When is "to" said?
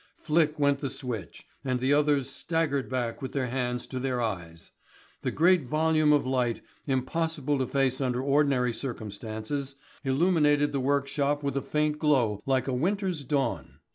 3.85-3.99, 7.59-7.67